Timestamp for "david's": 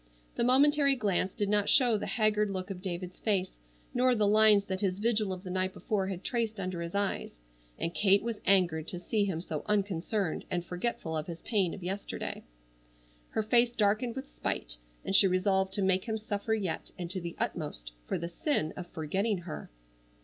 2.81-3.19